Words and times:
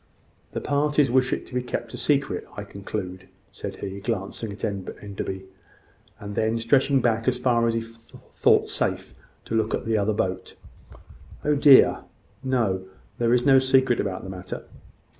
"The 0.53 0.61
parties 0.61 1.11
wish 1.11 1.31
it 1.31 1.45
to 1.45 1.53
be 1.53 1.61
kept 1.61 1.93
a 1.93 1.97
secret, 1.97 2.47
I 2.57 2.63
conclude," 2.63 3.27
said 3.51 3.75
he, 3.75 3.99
glancing 3.99 4.51
at 4.51 4.63
Enderby, 4.65 5.43
and 6.19 6.33
then 6.33 6.57
stretching 6.57 7.01
back 7.01 7.27
as 7.27 7.37
far 7.37 7.67
as 7.67 7.75
he 7.75 7.81
thought 7.81 8.71
safe, 8.71 9.13
to 9.45 9.53
look 9.53 9.75
at 9.75 9.85
the 9.85 9.99
other 9.99 10.13
boat. 10.13 10.55
"Oh 11.45 11.53
dear, 11.53 11.99
no! 12.43 12.87
There 13.19 13.31
is 13.31 13.45
no 13.45 13.59
secret 13.59 13.99
about 13.99 14.23
the 14.23 14.29
matter." 14.31 14.63